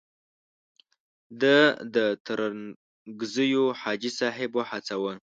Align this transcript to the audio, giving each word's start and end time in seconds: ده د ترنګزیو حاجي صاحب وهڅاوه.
ده 1.41 1.57
د 1.95 1.97
ترنګزیو 2.25 3.65
حاجي 3.81 4.11
صاحب 4.19 4.49
وهڅاوه. 4.55 5.13